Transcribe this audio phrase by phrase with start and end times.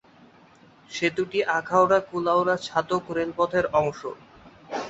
[0.91, 3.99] সেতুটি আখাউড়া-কুলাউড়া-ছাতক রেলপথের অংশ।